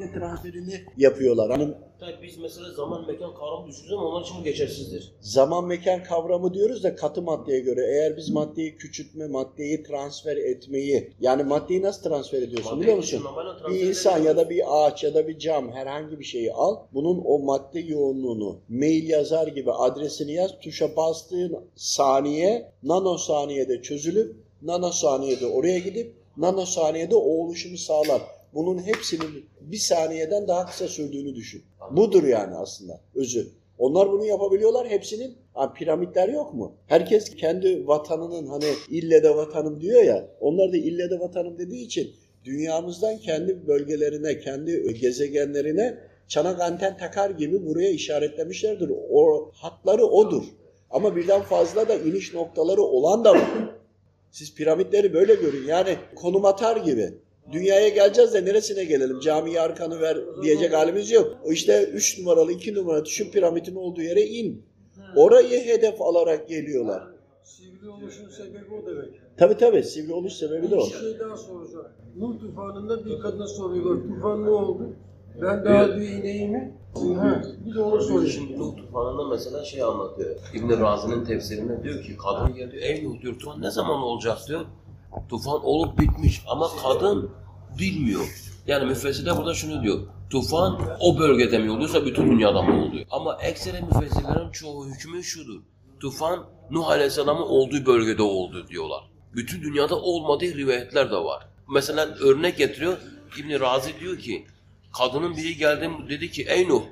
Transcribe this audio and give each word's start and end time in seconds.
madde 0.00 0.12
transferini 0.12 0.84
yapıyorlar. 0.96 1.50
Hanım 1.50 1.74
Tabii 2.00 2.22
biz 2.22 2.38
mesela 2.38 2.72
zaman 2.72 3.06
mekan 3.06 3.34
kavramı 3.34 3.66
düşünürüz 3.68 3.92
ama 3.92 4.08
onlar 4.08 4.22
için 4.22 4.34
bu 4.40 4.44
geçersizdir. 4.44 5.12
zaman 5.20 5.64
mekan 5.66 6.02
kavramı 6.04 6.54
diyoruz 6.54 6.82
da 6.82 6.94
katı 6.96 7.22
maddeye 7.22 7.60
göre 7.60 7.86
eğer 7.86 8.16
biz 8.16 8.30
maddeyi 8.30 8.76
küçültme, 8.76 9.26
maddeyi 9.26 9.82
transfer 9.82 10.36
etmeyi 10.36 11.12
yani 11.20 11.42
maddeyi 11.42 11.82
nasıl 11.82 12.02
transfer 12.02 12.42
ediyorsun 12.42 12.64
Maddeyi 12.70 12.82
biliyor 12.82 12.96
musun? 12.96 13.22
transfer 13.22 13.70
Bir 13.70 13.80
insan 13.88 14.10
ya 14.10 14.16
edemiyoruz. 14.18 14.44
da 14.44 14.50
bir 14.50 14.62
ağaç 14.68 15.04
ya 15.04 15.14
da 15.14 15.28
bir 15.28 15.38
cam 15.38 15.72
herhangi 15.72 16.18
bir 16.18 16.24
şeyi 16.24 16.52
al. 16.52 16.76
Bunun 16.94 17.22
o 17.24 17.38
madde 17.38 17.80
yoğunluğunu 17.80 18.58
mail 18.68 19.08
yazar 19.08 19.46
gibi 19.46 19.72
adresini 19.72 20.32
yaz. 20.32 20.50
Tuşa 20.60 20.96
bastığın 20.96 21.56
saniye 21.76 22.72
nanosaniyede 22.82 23.82
çözülüp 23.82 24.36
nanosaniyede 24.62 25.46
oraya 25.46 25.78
gidip 25.78 26.14
nanosaniyede 26.36 27.14
o 27.16 27.18
oluşumu 27.44 27.76
sağlar. 27.78 28.22
Bunun 28.56 28.78
hepsinin 28.78 29.44
bir 29.60 29.76
saniyeden 29.76 30.48
daha 30.48 30.66
kısa 30.66 30.88
sürdüğünü 30.88 31.34
düşün. 31.34 31.62
Budur 31.90 32.24
yani 32.24 32.54
aslında 32.54 33.00
özü. 33.14 33.48
Onlar 33.78 34.12
bunu 34.12 34.24
yapabiliyorlar 34.24 34.88
hepsinin. 34.88 35.36
Ha, 35.54 35.72
piramitler 35.72 36.28
yok 36.28 36.54
mu? 36.54 36.76
Herkes 36.86 37.34
kendi 37.34 37.86
vatanının 37.86 38.46
hani 38.46 38.64
ille 38.90 39.22
de 39.22 39.36
vatanım 39.36 39.80
diyor 39.80 40.02
ya. 40.02 40.28
Onlar 40.40 40.72
da 40.72 40.76
ille 40.76 41.10
de 41.10 41.20
vatanım 41.20 41.58
dediği 41.58 41.84
için 41.84 42.10
dünyamızdan 42.44 43.18
kendi 43.18 43.66
bölgelerine, 43.66 44.38
kendi 44.38 44.94
gezegenlerine 45.00 45.98
çanak 46.28 46.60
anten 46.60 46.96
takar 46.96 47.30
gibi 47.30 47.66
buraya 47.66 47.90
işaretlemişlerdir. 47.90 48.90
O 49.10 49.50
hatları 49.54 50.06
odur. 50.06 50.44
Ama 50.90 51.16
birden 51.16 51.42
fazla 51.42 51.88
da 51.88 51.94
iniş 51.94 52.34
noktaları 52.34 52.82
olan 52.82 53.24
da 53.24 53.34
var. 53.34 53.76
Siz 54.30 54.54
piramitleri 54.54 55.14
böyle 55.14 55.34
görün. 55.34 55.66
Yani 55.66 55.96
konum 56.14 56.44
atar 56.44 56.76
gibi. 56.76 57.12
Dünyaya 57.52 57.88
geleceğiz 57.88 58.34
de 58.34 58.44
neresine 58.44 58.84
gelelim? 58.84 59.20
Camiye 59.20 59.60
arkanı 59.60 60.00
ver 60.00 60.18
diyecek 60.42 60.72
halimiz 60.74 61.10
yok. 61.10 61.36
O 61.44 61.52
işte 61.52 61.84
3 61.84 62.18
numaralı 62.18 62.52
2 62.52 62.74
numara 62.74 63.04
düşün 63.04 63.30
piramidin 63.30 63.74
olduğu 63.74 64.02
yere 64.02 64.22
in. 64.22 64.64
Orayı 65.16 65.64
hedef 65.64 66.02
alarak 66.02 66.48
geliyorlar. 66.48 67.02
Sivri 67.44 67.88
oluşun 67.90 68.28
sebebi 68.28 68.74
o 68.82 68.86
demek. 68.86 69.08
Tabi 69.38 69.56
tabi 69.56 69.82
sivri 69.82 70.12
oluş 70.12 70.32
sebebi 70.32 70.70
de 70.70 70.76
o. 70.76 70.86
Bir 70.86 70.90
şey 70.92 71.18
daha 71.18 71.36
soracağım. 71.36 71.86
Nuh 72.18 72.40
tufanında 72.40 73.04
bir 73.04 73.20
kadına 73.20 73.46
soruyorlar. 73.46 74.02
Tufan 74.14 74.44
ne 74.44 74.50
oldu? 74.50 74.88
Ben 75.42 75.64
daha 75.64 75.86
diyor 75.86 75.96
ineğimi. 76.10 76.74
Ha, 76.94 77.42
bir 77.66 77.74
de 77.74 77.80
onu 77.80 78.00
sorayım. 78.02 78.30
Şimdi 78.30 78.58
Nuh 78.58 78.76
tufanında 78.76 79.28
mesela 79.28 79.64
şey 79.64 79.82
anlatıyor. 79.82 80.36
İbn 80.54 80.80
Razi'nin 80.80 81.24
tefsirinde 81.24 81.82
diyor 81.82 82.02
ki 82.02 82.16
kadın 82.16 82.54
geldi 82.54 82.76
ey 82.82 83.04
Nuh 83.04 83.20
diyor 83.20 83.38
tufan 83.38 83.62
ne 83.62 83.70
zaman 83.70 84.02
olacak 84.02 84.38
diyor. 84.48 84.60
Tufan 85.28 85.64
olup 85.64 85.98
bitmiş 85.98 86.42
ama 86.48 86.68
kadın 86.82 87.30
bilmiyor. 87.78 88.26
Yani 88.66 88.84
müfessirler 88.84 89.36
burada 89.36 89.54
şunu 89.54 89.82
diyor. 89.82 90.00
Tufan 90.30 90.80
o 91.00 91.18
bölgede 91.18 91.58
mi 91.58 91.70
oluyorsa 91.70 92.06
bütün 92.06 92.30
dünyada 92.30 92.62
mı 92.62 92.84
oluyor? 92.84 93.06
Ama 93.10 93.38
ekseri 93.42 93.82
müfessirlerin 93.82 94.50
çoğu 94.50 94.86
hükmü 94.86 95.24
şudur. 95.24 95.60
Tufan 96.00 96.46
Nuh 96.70 96.88
Aleyhisselam'ın 96.88 97.42
olduğu 97.42 97.86
bölgede 97.86 98.22
oldu 98.22 98.68
diyorlar. 98.68 99.10
Bütün 99.34 99.62
dünyada 99.62 99.96
olmadığı 99.96 100.54
rivayetler 100.54 101.10
de 101.10 101.16
var. 101.16 101.48
Mesela 101.74 102.06
örnek 102.20 102.58
getiriyor. 102.58 102.98
İbn 103.38 103.60
Razi 103.60 104.00
diyor 104.00 104.18
ki 104.18 104.46
kadının 104.98 105.36
biri 105.36 105.56
geldi 105.56 105.90
dedi 106.08 106.30
ki 106.30 106.46
ey 106.48 106.68
Nuh 106.68 106.82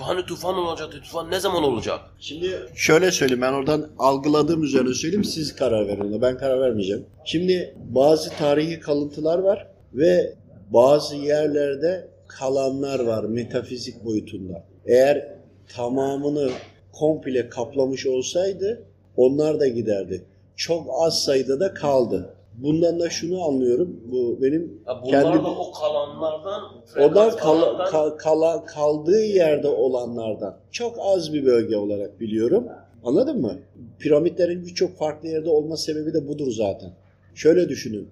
hani 0.00 0.26
tufan 0.26 0.54
olacaktı 0.54 1.00
tufan 1.02 1.30
ne 1.30 1.40
zaman 1.40 1.62
olacak? 1.62 2.00
Şimdi 2.20 2.50
şöyle 2.74 3.10
söyleyeyim 3.12 3.42
ben 3.42 3.52
oradan 3.52 3.88
algıladığım 3.98 4.62
üzerine 4.62 4.94
söyleyeyim 4.94 5.24
siz 5.24 5.56
karar 5.56 5.88
verin 5.88 6.00
ona 6.00 6.22
ben 6.22 6.38
karar 6.38 6.60
vermeyeceğim. 6.60 7.06
Şimdi 7.24 7.74
bazı 7.76 8.30
tarihi 8.30 8.80
kalıntılar 8.80 9.38
var 9.38 9.66
ve 9.94 10.34
bazı 10.70 11.16
yerlerde 11.16 12.08
kalanlar 12.28 13.00
var 13.00 13.24
metafizik 13.24 14.04
boyutunda. 14.04 14.64
Eğer 14.86 15.34
tamamını 15.74 16.50
komple 16.92 17.48
kaplamış 17.48 18.06
olsaydı 18.06 18.82
onlar 19.16 19.60
da 19.60 19.66
giderdi. 19.68 20.24
Çok 20.56 20.86
az 20.94 21.22
sayıda 21.24 21.60
da 21.60 21.74
kaldı. 21.74 22.34
Bundan 22.62 23.00
da 23.00 23.10
şunu 23.10 23.44
anlıyorum. 23.44 24.00
Bu 24.12 24.38
benim 24.42 24.80
Ya 24.86 25.00
bunlar 25.04 25.22
kendi 25.22 25.44
da 25.44 25.48
o 25.50 25.72
kalanlardan 25.72 26.62
Odan 26.98 27.30
frekans 27.30 27.36
kal, 27.36 27.84
kal- 27.90 28.16
kala- 28.16 28.64
kaldığı 28.64 29.24
yerde 29.24 29.68
olanlardan 29.68 30.56
çok 30.70 30.96
az 31.00 31.32
bir 31.32 31.46
bölge 31.46 31.76
olarak 31.76 32.20
biliyorum. 32.20 32.66
Anladın 33.04 33.40
mı? 33.40 33.58
Piramitlerin 33.98 34.66
birçok 34.66 34.96
farklı 34.96 35.28
yerde 35.28 35.50
olma 35.50 35.76
sebebi 35.76 36.14
de 36.14 36.28
budur 36.28 36.52
zaten. 36.52 36.90
Şöyle 37.34 37.68
düşünün. 37.68 38.08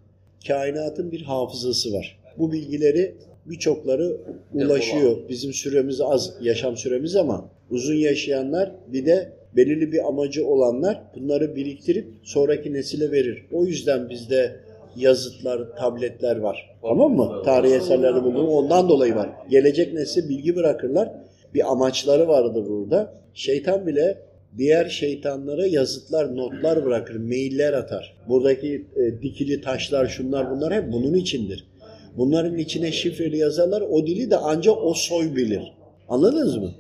Kainatın 0.46 1.12
bir 1.12 1.22
hafızası 1.22 1.92
var. 1.92 2.18
Bu 2.38 2.52
bilgileri 2.52 3.14
birçokları 3.46 4.16
ulaşıyor. 4.54 5.16
Bizim 5.28 5.52
süremiz 5.52 6.00
az, 6.00 6.34
yaşam 6.40 6.76
süremiz 6.76 7.16
ama 7.16 7.44
uzun 7.70 7.94
yaşayanlar 7.94 8.72
bir 8.86 9.06
de 9.06 9.32
belirli 9.58 9.92
bir 9.92 10.08
amacı 10.08 10.46
olanlar 10.46 11.02
bunları 11.14 11.56
biriktirip 11.56 12.08
sonraki 12.22 12.72
nesile 12.72 13.12
verir. 13.12 13.44
O 13.52 13.64
yüzden 13.64 14.08
bizde 14.08 14.56
yazıtlar, 14.96 15.76
tabletler 15.76 16.36
var. 16.36 16.76
Tamam 16.82 17.12
mı? 17.12 17.42
Tarihi 17.44 17.74
eserlerde 17.74 18.24
bulunur. 18.24 18.48
Ondan 18.48 18.88
dolayı 18.88 19.14
var. 19.14 19.30
Gelecek 19.50 19.94
nesle 19.94 20.28
bilgi 20.28 20.56
bırakırlar. 20.56 21.12
Bir 21.54 21.72
amaçları 21.72 22.28
vardır 22.28 22.64
burada. 22.68 23.14
Şeytan 23.34 23.86
bile 23.86 24.18
diğer 24.58 24.88
şeytanlara 24.88 25.66
yazıtlar, 25.66 26.36
notlar 26.36 26.84
bırakır, 26.84 27.16
mailler 27.16 27.72
atar. 27.72 28.16
Buradaki 28.28 28.84
e, 28.96 29.22
dikili 29.22 29.60
taşlar, 29.60 30.06
şunlar 30.06 30.50
bunlar 30.50 30.74
hep 30.74 30.92
bunun 30.92 31.14
içindir. 31.14 31.68
Bunların 32.16 32.58
içine 32.58 32.92
şifreli 32.92 33.38
yazarlar. 33.38 33.80
O 33.80 34.06
dili 34.06 34.30
de 34.30 34.36
ancak 34.36 34.76
o 34.82 34.94
soy 34.94 35.36
bilir. 35.36 35.72
Anladınız 36.08 36.56
mı? 36.56 36.74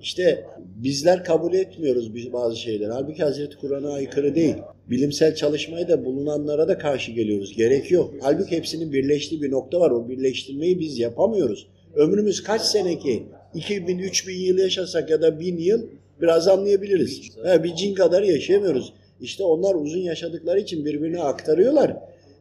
İşte 0.00 0.44
bizler 0.84 1.24
kabul 1.24 1.54
etmiyoruz 1.54 2.32
bazı 2.32 2.56
şeyler. 2.56 2.90
Halbuki 2.90 3.22
Hazreti 3.22 3.56
Kur'an'a 3.56 3.92
aykırı 3.92 4.34
değil. 4.34 4.54
Bilimsel 4.90 5.34
çalışmaya 5.34 5.88
da 5.88 6.04
bulunanlara 6.04 6.68
da 6.68 6.78
karşı 6.78 7.12
geliyoruz. 7.12 7.56
Gerek 7.56 7.90
yok. 7.90 8.14
Halbuki 8.20 8.56
hepsinin 8.56 8.92
birleştiği 8.92 9.42
bir 9.42 9.50
nokta 9.50 9.80
var. 9.80 9.90
O 9.90 10.08
birleştirmeyi 10.08 10.80
biz 10.80 10.98
yapamıyoruz. 10.98 11.66
Ömrümüz 11.94 12.42
kaç 12.42 12.62
sene 12.62 12.98
ki? 12.98 13.22
2000, 13.54 13.98
3000 13.98 14.38
yıl 14.38 14.58
yaşasak 14.58 15.10
ya 15.10 15.22
da 15.22 15.40
1000 15.40 15.58
yıl 15.58 15.82
biraz 16.20 16.48
anlayabiliriz. 16.48 17.20
Ha, 17.44 17.64
bir 17.64 17.74
cin 17.74 17.94
kadar 17.94 18.22
yaşayamıyoruz. 18.22 18.92
İşte 19.20 19.44
onlar 19.44 19.74
uzun 19.74 20.00
yaşadıkları 20.00 20.60
için 20.60 20.84
birbirine 20.84 21.20
aktarıyorlar. 21.20 21.96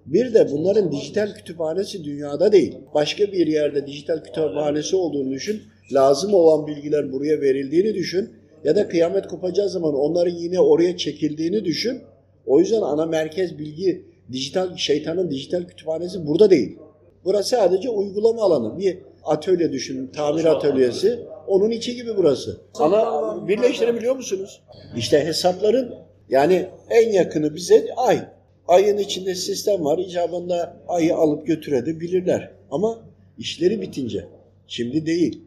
Bir 0.06 0.34
de 0.34 0.52
bunların 0.52 0.92
dijital 0.92 1.34
kütüphanesi 1.34 2.04
dünyada 2.04 2.52
değil. 2.52 2.75
Başka 2.94 3.31
bir 3.31 3.48
yerde 3.48 3.88
dijital 3.88 4.24
kütüphanesi 4.24 4.96
olduğunu 4.96 5.31
düşün. 5.31 5.62
Lazım 5.91 6.33
olan 6.33 6.67
bilgiler 6.67 7.11
buraya 7.11 7.41
verildiğini 7.41 7.94
düşün. 7.94 8.29
Ya 8.63 8.75
da 8.75 8.88
kıyamet 8.88 9.27
kopacağı 9.27 9.69
zaman 9.69 9.94
onların 9.95 10.35
yine 10.35 10.59
oraya 10.59 10.97
çekildiğini 10.97 11.66
düşün. 11.66 12.01
O 12.45 12.59
yüzden 12.59 12.81
ana 12.81 13.05
merkez 13.05 13.57
bilgi 13.59 14.05
dijital 14.31 14.75
şeytanın 14.75 15.31
dijital 15.31 15.63
kütüphanesi 15.63 16.27
burada 16.27 16.49
değil. 16.49 16.77
Burası 17.25 17.49
sadece 17.49 17.89
uygulama 17.89 18.41
alanı. 18.44 18.77
Bir 18.77 18.97
atölye 19.23 19.71
düşünün, 19.71 20.07
tamir 20.07 20.45
atölyesi. 20.45 21.19
Onun 21.47 21.69
içi 21.69 21.95
gibi 21.95 22.17
burası. 22.17 22.57
Ana 22.75 23.47
birleştirebiliyor 23.47 24.15
musunuz? 24.15 24.61
İşte 24.97 25.25
hesapların 25.25 25.95
yani 26.29 26.65
en 26.89 27.11
yakını 27.11 27.55
bize 27.55 27.85
ay. 27.97 28.19
Ayın 28.67 28.97
içinde 28.97 29.35
sistem 29.35 29.85
var. 29.85 29.97
İcabında 29.97 30.77
ayı 30.88 31.15
alıp 31.15 31.47
götürebilirler. 31.47 32.51
Ama 32.71 33.00
işleri 33.38 33.81
bitince. 33.81 34.27
Şimdi 34.67 35.05
değil. 35.05 35.41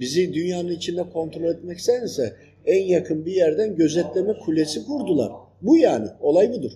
Bizi 0.00 0.34
dünyanın 0.34 0.70
içinde 0.70 1.10
kontrol 1.10 1.42
etmek 1.42 1.78
isterse 1.78 2.36
en 2.66 2.84
yakın 2.84 3.26
bir 3.26 3.32
yerden 3.32 3.76
gözetleme 3.76 4.38
kulesi 4.38 4.86
kurdular. 4.86 5.32
Bu 5.62 5.76
yani. 5.76 6.06
Olay 6.20 6.52
budur. 6.52 6.70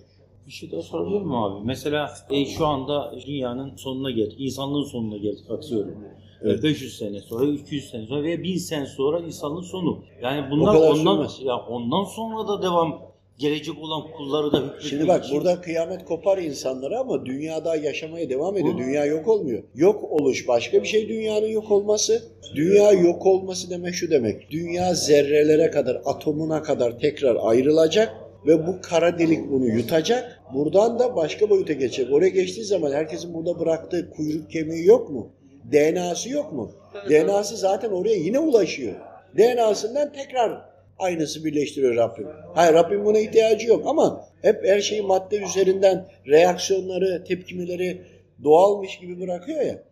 Bir 0.47 0.51
şey 0.51 0.71
daha 0.71 0.81
sorabilir 0.81 1.17
miyim 1.17 1.35
abi? 1.35 1.65
Mesela 1.65 2.09
e, 2.29 2.45
şu 2.45 2.65
anda 2.65 3.13
dünyanın 3.27 3.75
sonuna 3.75 4.11
geldik. 4.11 4.35
insanlığın 4.39 4.83
sonuna 4.83 5.17
geldik 5.17 5.51
atıyorum. 5.51 5.95
Evet. 6.41 6.63
500 6.63 6.97
sene 6.97 7.19
sonra, 7.19 7.45
200 7.45 7.89
sene 7.89 8.05
sonra 8.05 8.23
ve 8.23 8.43
1000 8.43 8.57
sene 8.57 8.85
sonra 8.85 9.19
insanlığın 9.19 9.61
sonu. 9.61 10.03
Yani 10.21 10.51
bunlar 10.51 10.75
ondan 10.75 11.27
sürmez. 11.27 11.39
ya 11.43 11.57
ondan 11.57 12.03
sonra 12.03 12.47
da 12.47 12.61
devam 12.61 13.01
gelecek 13.37 13.75
olan 13.81 14.01
kulları 14.17 14.51
da 14.51 14.57
hükmetmek 14.57 14.81
Şimdi 14.81 15.07
bak 15.07 15.25
için- 15.25 15.35
burada 15.37 15.61
kıyamet 15.61 16.05
kopar 16.05 16.37
insanlara 16.37 16.99
ama 16.99 17.25
dünyada 17.25 17.75
yaşamaya 17.75 18.29
devam 18.29 18.57
ediyor. 18.57 18.73
Hı. 18.73 18.77
Dünya 18.77 19.05
yok 19.05 19.27
olmuyor. 19.27 19.63
Yok 19.75 20.03
oluş 20.11 20.47
başka 20.47 20.81
bir 20.83 20.87
şey 20.87 21.09
dünyanın 21.09 21.47
yok 21.47 21.71
olması. 21.71 22.23
Dünya 22.55 22.91
yok 22.91 23.25
olması 23.25 23.69
demek 23.69 23.95
şu 23.95 24.11
demek. 24.11 24.51
Dünya 24.51 24.93
zerrelere 24.93 25.71
kadar, 25.71 26.01
atomuna 26.05 26.63
kadar 26.63 26.99
tekrar 26.99 27.37
ayrılacak 27.41 28.13
ve 28.47 28.67
bu 28.67 28.81
kara 28.81 29.19
delik 29.19 29.51
bunu 29.51 29.65
yutacak. 29.67 30.41
Buradan 30.53 30.99
da 30.99 31.15
başka 31.15 31.49
boyuta 31.49 31.73
geçecek. 31.73 32.13
Oraya 32.13 32.29
geçtiği 32.29 32.63
zaman 32.63 32.91
herkesin 32.91 33.33
burada 33.33 33.59
bıraktığı 33.59 34.09
kuyruk 34.09 34.51
kemiği 34.51 34.85
yok 34.85 35.09
mu? 35.09 35.27
DNA'sı 35.71 36.29
yok 36.29 36.53
mu? 36.53 36.71
DNA'sı 37.09 37.57
zaten 37.57 37.89
oraya 37.89 38.15
yine 38.15 38.39
ulaşıyor. 38.39 38.93
DNA'sından 39.37 40.13
tekrar 40.13 40.61
aynısı 40.99 41.45
birleştiriyor 41.45 41.95
Rabbim. 41.95 42.27
Hayır 42.55 42.73
Rabbim 42.73 43.05
buna 43.05 43.19
ihtiyacı 43.19 43.67
yok 43.67 43.87
ama 43.87 44.25
hep 44.41 44.65
her 44.65 44.81
şeyi 44.81 45.01
madde 45.01 45.37
üzerinden 45.37 46.07
reaksiyonları, 46.27 47.23
tepkimeleri 47.23 48.01
doğalmış 48.43 48.99
gibi 48.99 49.21
bırakıyor 49.21 49.61
ya. 49.61 49.83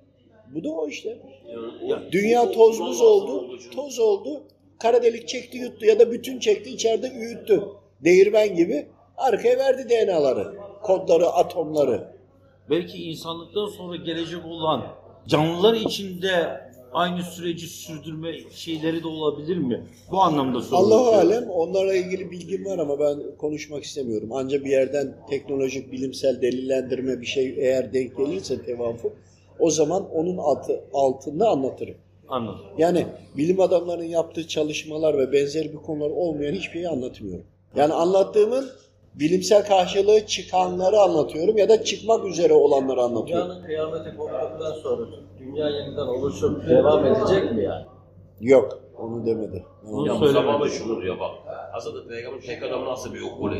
Bu 0.55 0.63
da 0.63 0.69
o 0.69 0.87
işte. 0.87 1.17
Dünya 2.11 2.51
toz 2.51 2.79
buz 2.79 3.01
Oldu. 3.01 3.57
toz 3.75 3.99
oldu. 3.99 4.43
Kara 4.79 5.03
delik 5.03 5.27
çekti 5.27 5.57
yuttu 5.57 5.85
ya 5.85 5.99
da 5.99 6.11
bütün 6.11 6.39
çekti 6.39 6.69
içeride 6.69 7.09
üyüttü. 7.09 7.63
Değirmen 8.03 8.55
gibi 8.55 8.87
arkaya 9.17 9.57
verdi 9.59 9.89
DNA'ları, 9.89 10.55
kodları, 10.81 11.27
atomları. 11.27 12.07
Belki 12.69 13.03
insanlıktan 13.03 13.67
sonra 13.67 13.95
gelecek 13.95 14.45
olan 14.45 14.85
canlılar 15.27 15.73
içinde 15.73 16.61
aynı 16.93 17.23
süreci 17.23 17.67
sürdürme 17.67 18.33
şeyleri 18.51 19.03
de 19.03 19.07
olabilir 19.07 19.57
mi? 19.57 19.83
Bu 20.11 20.21
anlamda 20.21 20.61
soruyorum. 20.61 20.91
Allahu 20.91 21.15
alem 21.15 21.49
onlarla 21.49 21.95
ilgili 21.95 22.31
bilgim 22.31 22.65
var 22.65 22.79
ama 22.79 22.99
ben 22.99 23.37
konuşmak 23.37 23.83
istemiyorum. 23.83 24.29
Ancak 24.33 24.65
bir 24.65 24.71
yerden 24.71 25.15
teknolojik, 25.29 25.91
bilimsel 25.91 26.41
delillendirme 26.41 27.21
bir 27.21 27.25
şey 27.25 27.55
eğer 27.57 27.93
denk 27.93 28.17
gelirse 28.17 28.61
tevafuk 28.61 29.13
o 29.59 29.69
zaman 29.69 30.09
onun 30.09 30.37
altı, 30.37 30.83
altında 30.93 31.49
anlatırım. 31.49 31.95
Anladım. 32.27 32.59
Yani 32.77 33.05
bilim 33.37 33.59
adamlarının 33.59 34.03
yaptığı 34.03 34.47
çalışmalar 34.47 35.17
ve 35.17 35.31
benzeri 35.31 35.71
bir 35.71 35.77
konular 35.77 36.09
olmayan 36.09 36.53
hiçbir 36.53 36.73
şeyi 36.73 36.89
anlatmıyorum. 36.89 37.45
Yani 37.75 37.93
anlattığımın 37.93 38.69
bilimsel 39.15 39.65
karşılığı 39.65 40.25
çıkanları 40.25 40.99
anlatıyorum 40.99 41.57
ya 41.57 41.69
da 41.69 41.83
çıkmak 41.83 42.25
üzere 42.25 42.53
olanları 42.53 43.01
anlatıyorum. 43.01 43.47
Dünyanın 43.47 43.65
kıyameti 43.65 44.17
koptuktan 44.17 44.73
sonra 44.83 45.05
dünya 45.39 45.69
yeniden 45.69 46.07
oluşup 46.07 46.69
devam 46.69 47.05
edecek 47.05 47.51
mi 47.51 47.63
yani? 47.63 47.85
Yok, 48.41 48.79
onu 48.97 49.25
demedi. 49.25 49.65
Onu 49.91 50.07
Ya. 50.07 50.13
Mustafa 50.13 50.51
abi 50.51 50.69
şunu 50.69 51.01
diyor 51.01 51.19
bak. 51.19 51.31
Hazreti 51.71 52.07
Peygamber 52.07 52.41
tek 52.41 52.63
adam 52.63 52.85
nasıl 52.85 53.13
bir 53.13 53.21
okulu? 53.21 53.55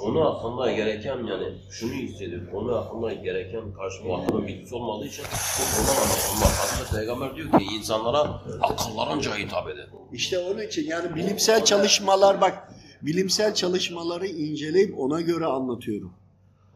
Onu 0.00 0.24
hakkında 0.24 0.72
gereken 0.72 1.16
yani 1.26 1.46
şunu 1.70 1.92
hissediyor. 1.92 2.42
Onu 2.54 2.76
hakkında 2.76 3.12
gereken 3.12 3.72
karşı 3.72 4.04
muhatabın 4.04 4.46
bilgisi 4.46 4.74
olmadığı 4.74 5.06
için 5.06 5.24
bu 5.24 5.76
konudan 5.76 6.02
anlatılmaz. 6.02 6.58
Hazreti 6.60 6.96
Peygamber 6.96 7.36
diyor 7.36 7.50
ki 7.50 7.64
insanlara 7.78 8.40
akıllarınca 8.60 9.36
hitap 9.36 9.68
edin. 9.68 9.84
İşte 10.12 10.38
onun 10.38 10.60
için 10.60 10.86
yani 10.90 11.14
bilimsel 11.16 11.64
çalışmalar 11.64 12.40
bak 12.40 12.71
bilimsel 13.02 13.54
çalışmaları 13.54 14.26
inceleyip 14.26 14.98
ona 14.98 15.20
göre 15.20 15.46
anlatıyorum. 15.46 16.12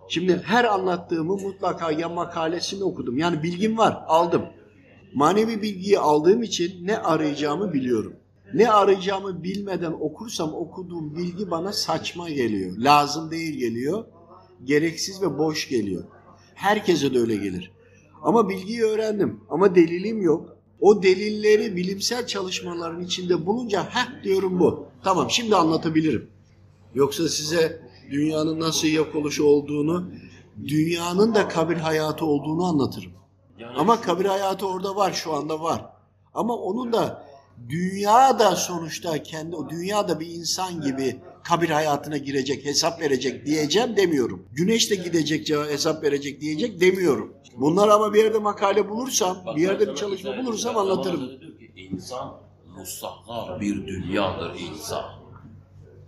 Şimdi 0.09 0.43
her 0.45 0.65
anlattığımı 0.65 1.37
mutlaka 1.37 1.93
ya 1.93 2.09
makalesini 2.09 2.85
okudum. 2.85 3.19
Yani 3.19 3.43
bilgim 3.43 3.79
var, 3.79 3.99
aldım. 4.07 4.43
Manevi 5.15 5.63
bilgiyi 5.63 5.99
aldığım 5.99 6.43
için 6.43 6.87
ne 6.87 6.99
arayacağımı 6.99 7.73
biliyorum. 7.73 8.17
Ne 8.55 8.71
arayacağımı 8.71 9.43
bilmeden 9.43 9.93
okursam 9.93 10.55
okuduğum 10.55 11.17
bilgi 11.17 11.51
bana 11.51 11.73
saçma 11.73 12.31
geliyor. 12.31 12.77
Lazım 12.79 13.31
değil 13.31 13.55
geliyor. 13.59 14.05
Gereksiz 14.65 15.23
ve 15.23 15.39
boş 15.39 15.69
geliyor. 15.69 16.05
Herkese 16.55 17.15
de 17.15 17.19
öyle 17.19 17.37
gelir. 17.37 17.73
Ama 18.23 18.49
bilgiyi 18.49 18.83
öğrendim. 18.83 19.41
Ama 19.49 19.75
delilim 19.75 20.23
yok. 20.23 20.56
O 20.81 21.03
delilleri 21.03 21.77
bilimsel 21.77 22.27
çalışmaların 22.27 23.01
içinde 23.01 23.47
bulunca 23.47 23.85
heh 23.85 24.25
diyorum 24.25 24.61
bu. 24.61 24.87
Tamam 25.05 25.31
şimdi 25.31 25.57
anlatabilirim. 25.57 26.31
Yoksa 26.95 27.29
size 27.29 27.81
dünyanın 28.11 28.61
nasıl 28.61 28.89
yok 28.89 29.15
oluşu 29.15 29.45
olduğunu, 29.45 30.11
dünyanın 30.67 31.35
da 31.35 31.49
kabir 31.49 31.77
hayatı 31.77 32.25
olduğunu 32.25 32.65
anlatırım. 32.65 33.13
Yani 33.59 33.77
Ama 33.77 34.01
kabir 34.01 34.25
hayatı 34.25 34.67
orada 34.69 34.97
var, 34.97 35.13
şu 35.13 35.33
anda 35.33 35.61
var. 35.61 35.87
Ama 36.35 36.55
onun 36.57 36.93
da 36.93 37.27
dünya 37.69 38.39
da 38.39 38.57
sonuçta 38.57 39.23
kendi, 39.23 39.57
o 39.57 39.69
dünya 39.69 40.09
da 40.09 40.21
bir 40.21 40.27
insan 40.27 40.81
gibi 40.81 41.21
kabir 41.49 41.71
hayatına 41.71 42.17
girecek, 42.17 42.65
hesap 42.65 43.01
verecek 43.01 43.47
diyeceğim 43.47 43.97
demiyorum. 43.97 44.47
Güneş 44.53 44.91
de 44.91 44.95
gidecek, 44.95 45.47
cevap- 45.47 45.71
hesap 45.71 46.03
verecek 46.03 46.41
diyecek 46.41 46.81
demiyorum. 46.81 47.35
Bunlar 47.57 47.89
ama 47.89 48.15
bir 48.15 48.25
yerde 48.25 48.39
makale 48.39 48.89
bulursam, 48.89 49.39
bir 49.57 49.63
yerde 49.63 49.89
bir 49.89 49.95
çalışma 49.95 50.39
bulursam 50.39 50.77
anlatırım. 50.77 51.31
insan 51.77 52.35
mustahkar 52.77 53.61
bir 53.61 53.87
dünyadır 53.87 54.61
insan. 54.61 55.05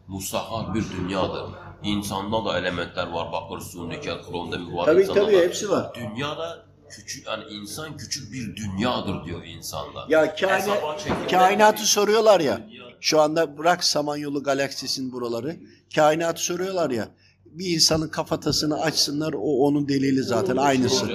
Mustahkar 0.09 0.75
bir 0.75 0.85
dünyadır. 0.97 1.45
İnsanda 1.83 2.45
da 2.45 2.59
elementler 2.59 3.07
var. 3.07 3.33
Bakır, 3.33 3.61
su, 3.65 3.89
nikel, 3.89 4.23
krom, 4.23 4.53
demir 4.53 4.73
var. 4.73 4.85
Tabii 4.85 5.01
insanda 5.03 5.21
tabii 5.21 5.37
da. 5.37 5.41
hepsi 5.41 5.71
var. 5.71 5.95
Dünyada 5.95 6.67
küçük 6.91 7.27
yani 7.27 7.45
insan 7.51 7.97
küçük 7.97 8.33
bir 8.33 8.57
dünyadır 8.57 9.25
diyor 9.25 9.45
insanda. 9.45 10.07
Ya 10.09 10.37
çekilmez 10.37 10.69
kainatı 11.31 11.87
soruyorlar 11.87 12.41
ya. 12.41 12.69
Şu 13.01 13.21
anda 13.21 13.59
bırak 13.59 13.85
Samanyolu 13.85 14.43
galaksisinin 14.43 15.13
buraları. 15.13 15.57
Kainatı 15.95 16.45
soruyorlar 16.45 16.91
ya. 16.91 17.09
Bir 17.47 17.67
insanın 17.67 18.09
kafatasını 18.09 18.81
açsınlar 18.81 19.33
o 19.33 19.67
onun 19.67 19.89
delili 19.89 20.23
zaten 20.23 20.57
aynısı. 20.57 21.07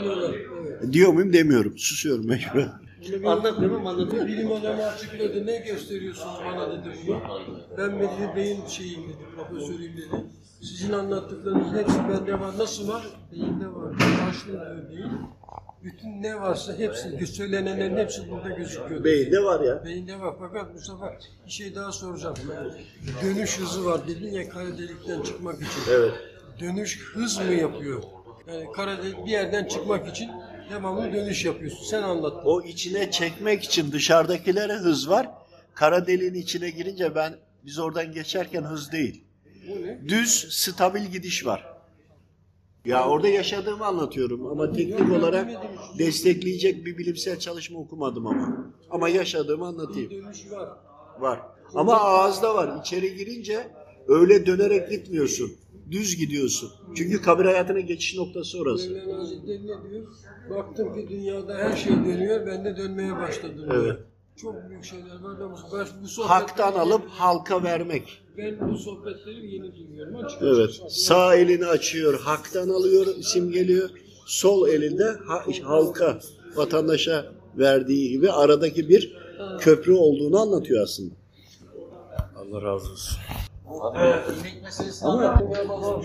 Diyor 0.91 1.13
muyum 1.13 1.33
demiyorum. 1.33 1.77
Susuyorum 1.77 2.27
mecbur. 2.27 2.63
Anlatmıyorum 3.25 3.87
anlatıyorum. 3.87 4.27
Bilim 4.27 4.51
adamı 4.51 4.83
açıkladı. 4.85 5.45
Ne 5.45 5.57
gösteriyorsunuz 5.57 6.35
bana 6.45 6.71
dedi 6.71 6.95
bunu. 7.07 7.21
Ben 7.77 7.91
Medine 7.91 8.33
Bey'in 8.35 8.67
şeyiyim 8.67 9.03
dedi, 9.03 9.17
profesörüyüm 9.35 9.97
dedi. 9.97 10.25
Sizin 10.61 10.93
anlattıklarınız 10.93 11.73
hepsi 11.73 11.97
bende 12.09 12.39
var. 12.39 12.57
Nasıl 12.57 12.87
var? 12.87 13.07
Beyinde 13.31 13.67
var. 13.67 13.92
Başlı 14.33 14.51
diyor 14.51 14.89
beyin. 14.89 15.11
Bütün 15.83 16.23
ne 16.23 16.41
varsa 16.41 16.77
hepsi, 16.77 17.27
söylenenlerin 17.27 17.97
hepsi 17.97 18.31
burada 18.31 18.49
gözüküyor. 18.49 19.03
Beyinde 19.03 19.43
var 19.43 19.61
ya. 19.61 19.85
Beyinde 19.85 20.19
var. 20.19 20.35
Fakat 20.39 20.73
Mustafa 20.73 21.13
bir 21.45 21.51
şey 21.51 21.75
daha 21.75 21.91
soracağım. 21.91 22.35
Dönüş 23.23 23.59
hızı 23.59 23.85
var 23.85 24.07
dedin 24.07 24.31
ya 24.31 24.49
kara 24.49 24.77
delikten 24.77 25.21
çıkmak 25.21 25.55
için. 25.55 25.81
Evet. 25.91 26.11
Dönüş 26.59 27.01
hız 27.13 27.37
mı 27.37 27.53
yapıyor? 27.53 28.03
Yani 28.47 28.71
kara 28.75 29.03
delik 29.03 29.25
bir 29.25 29.31
yerden 29.31 29.65
çıkmak 29.65 30.07
için 30.07 30.31
devamlı 30.69 31.13
dönüş 31.13 31.45
yapıyorsun. 31.45 31.85
Sen 31.85 32.03
anlat. 32.03 32.33
O 32.45 32.61
içine 32.61 33.11
çekmek 33.11 33.63
için 33.63 33.91
dışarıdakilere 33.91 34.73
hız 34.73 35.09
var. 35.09 35.29
Kara 35.73 36.07
deliğin 36.07 36.33
içine 36.33 36.69
girince 36.69 37.15
ben 37.15 37.33
biz 37.65 37.79
oradan 37.79 38.11
geçerken 38.11 38.63
hız 38.63 38.91
değil. 38.91 39.23
Bu 39.67 39.87
ne? 39.87 40.09
Düz, 40.09 40.47
stabil 40.49 41.05
gidiş 41.05 41.45
var. 41.45 41.72
Ya 42.85 43.07
orada 43.09 43.27
yaşadığımı 43.27 43.85
anlatıyorum 43.85 44.47
ama 44.47 44.71
teknik 44.71 45.11
olarak 45.11 45.51
destekleyecek 45.99 46.85
bir 46.85 46.97
bilimsel 46.97 47.39
çalışma 47.39 47.79
okumadım 47.79 48.27
ama. 48.27 48.73
Ama 48.89 49.09
yaşadığımı 49.09 49.65
anlatayım. 49.65 50.11
Dönüş 50.11 50.51
var. 50.51 50.69
Var. 51.19 51.39
Ama 51.75 51.93
ağızda 51.95 52.55
var. 52.55 52.79
İçeri 52.81 53.15
girince 53.15 53.67
öyle 54.07 54.45
dönerek 54.45 54.89
gitmiyorsun. 54.89 55.51
Düz 55.91 56.15
gidiyorsun. 56.17 56.71
Çünkü 56.95 57.21
kabir 57.21 57.45
hayatına 57.45 57.79
geçiş 57.79 58.17
noktası 58.17 58.59
orası. 58.59 58.91
Mevlana 58.91 59.19
Hazretleri 59.19 59.63
ne 59.67 59.89
diyor? 59.91 60.07
Baktım 60.49 60.93
ki 60.95 61.07
dünyada 61.09 61.57
her 61.57 61.75
şey 61.75 61.91
dönüyor, 61.91 62.47
ben 62.47 62.65
de 62.65 62.77
dönmeye 62.77 63.15
başladım 63.15 63.57
diyor. 63.71 63.83
Evet. 63.83 63.99
Çok 64.35 64.69
büyük 64.69 64.83
şeyler 64.83 65.19
var. 65.21 65.39
Ben 65.39 65.51
bu, 65.51 65.57
sohbetleri 66.07 66.27
Haktan 66.27 66.73
alıp 66.73 67.09
halka 67.09 67.63
vermek. 67.63 68.21
Ben 68.37 68.69
bu 68.71 68.77
sohbetleri 68.77 69.53
yeni 69.53 69.75
dinliyorum. 69.75 70.15
Açık 70.15 70.41
Evet. 70.41 70.69
açık. 70.69 70.91
Sağ 70.91 71.35
elini 71.35 71.65
açıyor, 71.65 72.19
haktan 72.19 72.69
alıyor, 72.69 73.07
isim 73.17 73.51
geliyor. 73.51 73.89
Sol 74.25 74.67
elinde 74.67 75.03
ha- 75.27 75.45
halka, 75.63 76.19
vatandaşa 76.55 77.25
verdiği 77.57 78.09
gibi 78.09 78.31
aradaki 78.31 78.89
bir 78.89 79.17
köprü 79.59 79.93
olduğunu 79.93 80.39
anlatıyor 80.39 80.83
aslında. 80.83 81.13
Allah 82.35 82.61
razı 82.61 82.91
olsun. 82.91 83.17
Ama 85.01 85.41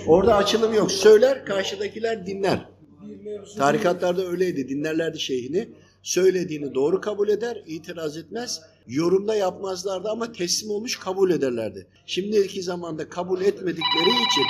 orada 0.06 0.34
açılım 0.36 0.74
yok. 0.74 0.92
Söyler, 0.92 1.44
karşıdakiler 1.44 2.26
dinler. 2.26 2.68
Bir 3.08 3.24
mevzu 3.24 3.58
Tarikatlarda 3.58 4.26
öyleydi. 4.26 4.68
Dinlerlerdi 4.68 5.20
şeyhini. 5.20 5.68
Söylediğini 6.08 6.74
doğru 6.74 7.00
kabul 7.00 7.28
eder, 7.28 7.62
itiraz 7.66 8.16
etmez. 8.16 8.62
Yorumda 8.86 9.34
yapmazlardı 9.34 10.08
ama 10.08 10.32
teslim 10.32 10.70
olmuş 10.70 10.98
kabul 10.98 11.30
ederlerdi. 11.30 11.86
Şimdiki 12.06 12.62
zamanda 12.62 13.08
kabul 13.08 13.40
etmedikleri 13.40 14.10
için 14.10 14.44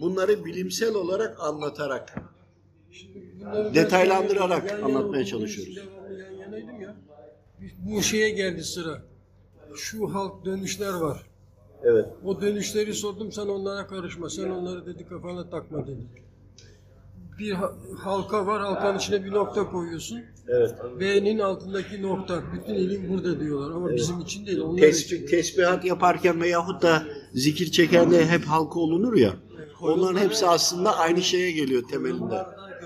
bunları 0.00 0.44
bilimsel 0.44 0.94
olarak 0.94 1.40
anlatarak 1.40 2.14
detaylandırarak 3.74 4.70
yan 4.70 4.82
anlatmaya 4.82 5.24
çalışıyoruz. 5.24 5.76
Yan 5.76 6.80
ya. 6.80 6.96
Bu 7.78 8.02
şeye 8.02 8.30
geldi 8.30 8.64
sıra. 8.64 9.02
Şu 9.74 10.14
halk 10.14 10.44
dönüşler 10.44 10.92
var. 10.92 11.26
Evet. 11.84 12.06
O 12.24 12.40
dönüşleri 12.40 12.94
sordum 12.94 13.32
sen 13.32 13.46
onlara 13.46 13.86
karışma. 13.86 14.30
Sen 14.30 14.50
onları 14.50 14.86
dedi 14.86 15.06
kafana 15.06 15.50
takma 15.50 15.86
dedi. 15.86 16.06
Bir 17.42 17.52
ha- 17.52 17.72
halka 17.98 18.46
var 18.46 18.60
halkanın 18.60 18.98
içine 18.98 19.24
bir 19.24 19.32
nokta 19.32 19.70
koyuyorsun. 19.70 20.20
Evet. 20.48 20.70
B'nin 21.00 21.38
altındaki 21.38 22.02
nokta. 22.02 22.42
Bütün 22.54 22.74
ilim 22.74 23.08
burada 23.08 23.40
diyorlar 23.40 23.76
ama 23.76 23.90
bizim 23.90 24.20
için 24.20 24.46
değil. 24.46 24.60
Onlar 24.60 24.80
Tesbih, 24.80 25.16
için. 25.16 25.26
tesbihat 25.26 25.84
yaparken 25.84 26.40
veyahut 26.40 26.82
da 26.82 27.02
zikir 27.34 27.70
çekende 27.70 28.26
hep 28.26 28.44
halka 28.44 28.80
olunur 28.80 29.16
ya. 29.16 29.32
Onların 29.82 30.20
hepsi 30.20 30.46
aslında 30.46 30.98
aynı 30.98 31.22
şeye 31.22 31.52
geliyor 31.52 31.82
temelinde. 31.90 32.34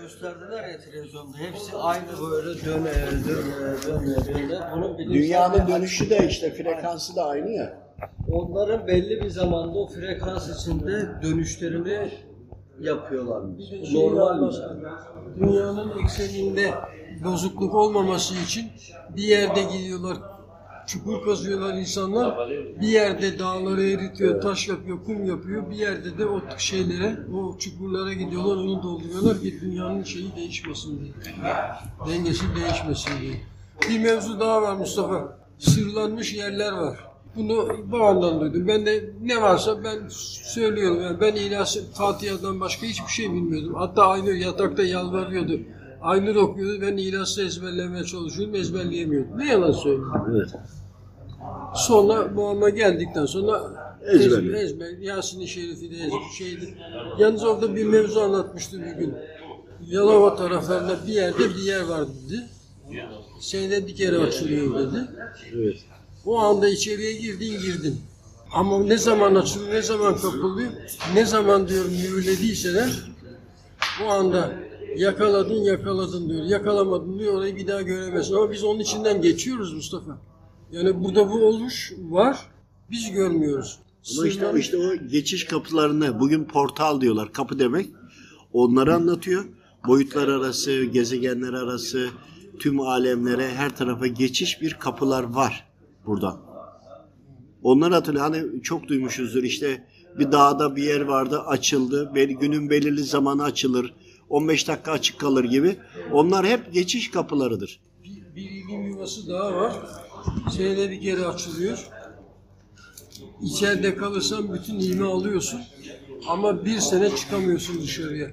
Gösterdiler 0.02 0.68
ya 0.68 0.78
televizyonda. 0.80 1.36
Hepsi 1.38 1.76
aynı 1.76 2.06
böyle 2.30 2.60
döne 2.64 2.94
döne 3.28 3.76
döne 3.86 4.48
döne. 4.48 4.60
Bunun 4.72 4.98
Dünyanın 4.98 5.68
dönüşü 5.68 6.10
de 6.10 6.26
işte 6.30 6.54
frekansı 6.54 7.16
da 7.16 7.24
aynı 7.28 7.50
ya. 7.50 7.86
Onların 8.30 8.86
belli 8.86 9.22
bir 9.22 9.30
zamanda 9.30 9.78
o 9.78 9.88
frekans 9.88 10.60
içinde 10.62 11.08
dönüşlerini 11.22 12.10
yapıyorlarmış. 12.80 13.72
Bir 13.72 13.80
de 13.80 13.86
şeyi 13.86 14.10
Normal 14.10 14.48
bir 14.48 14.52
şey. 14.52 14.62
Dünyanın 15.40 15.98
ekseninde 16.04 16.74
bozukluk 17.24 17.74
olmaması 17.74 18.34
için 18.44 18.66
bir 19.16 19.22
yerde 19.22 19.62
gidiyorlar, 19.62 20.16
çukur 20.86 21.24
kazıyorlar 21.24 21.74
insanlar. 21.74 22.48
Bir 22.80 22.88
yerde 22.88 23.38
dağları 23.38 23.82
eritiyor, 23.82 24.42
taş 24.42 24.68
yapıyor, 24.68 25.04
kum 25.04 25.24
yapıyor. 25.24 25.70
Bir 25.70 25.76
yerde 25.76 26.18
de 26.18 26.26
o 26.26 26.40
şeylere, 26.58 27.16
o 27.34 27.58
çukurlara 27.58 28.12
gidiyorlar, 28.12 28.56
onu 28.56 28.82
dolduruyorlar 28.82 29.40
ki 29.40 29.60
dünyanın 29.60 30.02
şeyi 30.02 30.36
değişmesin 30.36 31.00
diye. 31.00 31.12
Dengesi 32.08 32.44
değişmesin 32.56 33.10
diye. 33.20 33.34
Bir 33.90 33.98
mevzu 34.04 34.40
daha 34.40 34.62
var 34.62 34.76
Mustafa. 34.76 35.38
Sırlanmış 35.58 36.34
yerler 36.34 36.72
var. 36.72 37.05
Bunu 37.36 37.68
babamdan 37.92 38.40
duydum. 38.40 38.68
Ben 38.68 38.86
de 38.86 39.10
ne 39.22 39.42
varsa 39.42 39.84
ben 39.84 39.98
söylüyorum. 40.44 41.02
Yani 41.02 41.20
ben 41.20 41.34
İlyas 41.34 41.78
Fatiha'dan 41.94 42.60
başka 42.60 42.86
hiçbir 42.86 43.12
şey 43.12 43.32
bilmiyordum. 43.32 43.74
Hatta 43.74 44.06
Aynur 44.06 44.34
yatakta 44.34 44.82
yalvarıyordu. 44.82 45.60
Aynur 46.02 46.36
okuyordu. 46.36 46.82
Ben 46.82 46.96
İlyas'ı 46.96 47.42
ezberlemeye 47.42 48.04
çalışıyordum. 48.04 48.54
Ezberleyemiyordum. 48.54 49.38
Ne 49.38 49.48
yalan 49.48 49.72
söyleyeyim. 49.72 50.12
Evet. 50.30 50.48
Sonra 51.74 52.36
babama 52.36 52.68
geldikten 52.68 53.26
sonra 53.26 53.62
ezber, 54.06 54.42
ezber 54.42 54.98
Yasin-i 54.98 55.48
Şerif'i 55.48 55.90
de 55.90 55.94
ezber, 55.94 56.18
şeydi. 56.38 56.78
Yalnız 57.18 57.44
orada 57.44 57.76
bir 57.76 57.84
mevzu 57.84 58.20
anlatmıştı 58.20 58.82
bir 58.82 58.92
gün. 58.92 59.14
Yalova 59.86 60.36
taraflarında 60.36 60.96
bir 61.06 61.12
yerde 61.12 61.38
bir 61.38 61.62
yer 61.62 61.82
var 61.82 62.04
dedi. 62.08 62.42
Senede 63.40 63.86
bir 63.86 63.96
kere 63.96 64.18
açılıyor 64.18 64.78
dedi. 64.78 65.08
Evet. 65.54 65.76
O 66.26 66.38
anda 66.38 66.68
içeriye 66.68 67.12
girdin 67.12 67.60
girdin. 67.60 68.00
Ama 68.52 68.78
ne 68.78 68.98
zaman 68.98 69.34
açılıyor, 69.34 69.74
ne 69.74 69.82
zaman 69.82 70.16
kapılıyor, 70.16 70.70
ne 71.14 71.24
zaman 71.26 71.68
diyor 71.68 71.84
mühürlediyseler 71.84 73.14
o 74.04 74.08
anda 74.08 74.54
yakaladın 74.96 75.54
yakaladın 75.54 76.28
diyor. 76.28 76.44
Yakalamadın 76.44 77.18
diyor 77.18 77.34
orayı 77.34 77.56
bir 77.56 77.66
daha 77.66 77.82
göremezsin. 77.82 78.34
Ama 78.34 78.50
biz 78.52 78.64
onun 78.64 78.80
içinden 78.80 79.22
geçiyoruz 79.22 79.74
Mustafa. 79.74 80.18
Yani 80.72 81.04
burada 81.04 81.30
bu 81.30 81.44
oluş 81.46 81.92
var. 82.10 82.38
Biz 82.90 83.12
görmüyoruz. 83.12 83.78
Ama 84.18 84.26
işte, 84.28 84.40
Sırlar- 84.40 84.58
işte 84.58 84.76
o 84.78 85.08
geçiş 85.08 85.44
kapılarını 85.44 86.20
bugün 86.20 86.44
portal 86.44 87.00
diyorlar. 87.00 87.32
Kapı 87.32 87.58
demek. 87.58 87.90
Onları 88.52 88.94
anlatıyor. 88.94 89.44
Boyutlar 89.86 90.28
arası, 90.28 90.84
gezegenler 90.84 91.52
arası, 91.52 92.08
tüm 92.58 92.80
alemlere, 92.80 93.48
her 93.54 93.76
tarafa 93.76 94.06
geçiş 94.06 94.62
bir 94.62 94.74
kapılar 94.74 95.22
var 95.22 95.66
burada. 96.06 96.36
Onları 97.62 97.94
hatırlıyor. 97.94 98.24
Hani 98.24 98.62
çok 98.62 98.88
duymuşuzdur 98.88 99.42
işte 99.42 99.84
bir 100.18 100.32
dağda 100.32 100.76
bir 100.76 100.82
yer 100.82 101.00
vardı 101.00 101.40
açıldı. 101.40 102.12
Günün 102.14 102.70
belirli 102.70 103.02
zamanı 103.04 103.42
açılır. 103.42 103.94
15 104.28 104.68
dakika 104.68 104.92
açık 104.92 105.20
kalır 105.20 105.44
gibi. 105.44 105.76
Onlar 106.12 106.46
hep 106.46 106.72
geçiş 106.74 107.10
kapılarıdır. 107.10 107.80
bir, 108.04 108.36
bir 108.36 108.50
ilim 108.50 108.82
yuvası 108.82 109.28
daha 109.28 109.56
var. 109.56 109.72
Senede 110.50 110.90
bir 110.90 111.00
kere 111.00 111.26
açılıyor. 111.26 111.88
İçeride 113.42 113.96
kalırsan 113.96 114.54
bütün 114.54 114.74
ilmi 114.74 115.04
alıyorsun. 115.04 115.60
Ama 116.28 116.64
bir 116.64 116.78
sene 116.78 117.16
çıkamıyorsun 117.16 117.82
dışarıya. 117.82 118.30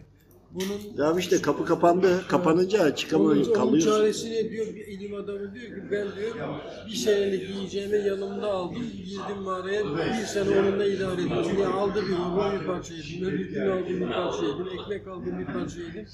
Bunun 0.54 1.06
Ya 1.06 1.20
işte 1.20 1.42
kapı 1.42 1.66
kapandı. 1.66 2.24
Kapanınca 2.28 2.84
Onun, 2.84 2.92
çıkamıyor, 2.92 3.46
onun 3.46 3.54
kalıyorsun. 3.54 3.90
çaresine 3.92 4.50
diyor 4.50 4.66
bir 4.68 4.88
ilim 4.88 5.16
adamı 5.16 5.54
diyor 5.54 5.66
ki 5.66 5.82
ben 5.92 6.08
diyor 6.16 6.36
bir 6.88 6.96
senelik 6.96 7.50
yiyeceğimi 7.50 7.98
yanımda 8.08 8.52
aldım 8.52 8.84
girdim 8.98 9.44
mağaraya 9.44 9.84
bir 10.20 10.26
sene 10.26 10.60
onunla 10.60 10.86
idare 10.86 11.22
ettim. 11.22 11.56
Niye 11.56 11.68
aldı 11.68 12.02
bir 12.08 12.14
hurma 12.14 12.54
bir 12.62 12.66
parça 12.68 12.94
yedim, 12.94 13.28
öbür 13.28 13.46
gün 13.50 13.68
aldım 13.68 14.00
bir 14.00 14.10
parça 14.14 14.46
yedim, 14.46 14.68
ekmek 14.82 15.08
aldım 15.08 15.40
bir 15.40 15.46
parça 15.46 15.80
yedim. 15.80 16.06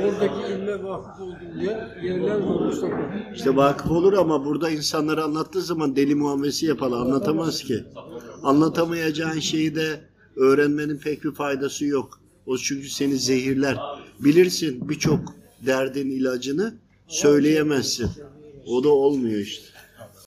Oradaki 0.00 0.52
ilme 0.52 0.84
vakıf 0.84 1.20
oldum 1.20 1.38
diye 1.60 1.88
yerler 2.02 2.34
var 2.40 2.66
Mustafa. 2.66 3.14
İşte 3.34 3.56
vakıf 3.56 3.90
olur 3.90 4.12
ama 4.12 4.44
burada 4.44 4.70
insanlara 4.70 5.24
anlattığı 5.24 5.62
zaman 5.62 5.96
deli 5.96 6.14
muamelesi 6.14 6.66
yapar. 6.66 6.86
Anlatamaz 6.92 7.62
ki. 7.62 7.84
Anlatamayacağın 8.42 9.38
şeyi 9.40 9.74
de 9.74 10.00
öğrenmenin 10.36 10.98
pek 10.98 11.24
bir 11.24 11.32
faydası 11.34 11.84
yok. 11.84 12.21
O 12.46 12.58
çünkü 12.58 12.88
seni 12.88 13.16
zehirler. 13.16 13.76
Bilirsin 14.20 14.88
birçok 14.88 15.34
derdin 15.66 16.10
ilacını 16.10 16.74
söyleyemezsin. 17.08 18.10
O 18.66 18.84
da 18.84 18.88
olmuyor 18.88 19.40
işte. 19.40 19.71